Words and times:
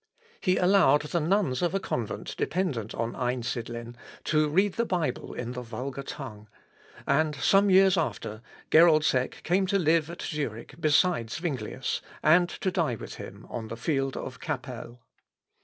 He 0.39 0.57
allowed 0.57 1.03
the 1.03 1.19
nuns 1.19 1.61
of 1.61 1.75
a 1.75 1.79
convent 1.79 2.35
dependent 2.35 2.95
on 2.95 3.15
Einsidlen 3.15 3.95
to 4.23 4.49
read 4.49 4.73
the 4.73 4.83
Bible 4.83 5.35
in 5.35 5.51
the 5.51 5.61
vulgar 5.61 6.01
tongue; 6.01 6.47
and, 7.05 7.35
some 7.35 7.69
years 7.69 7.97
after, 7.97 8.41
Geroldsek 8.71 9.43
came 9.43 9.67
to 9.67 9.77
live 9.77 10.09
at 10.09 10.23
Zurich 10.23 10.73
beside 10.81 11.29
Zuinglius, 11.29 12.01
and 12.23 12.49
to 12.49 12.71
die 12.71 12.95
with 12.95 13.17
him 13.17 13.45
on 13.47 13.67
the 13.67 13.77
field 13.77 14.17
of 14.17 14.39
Cappel. 14.39 15.03